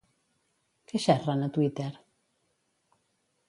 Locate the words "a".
1.47-1.51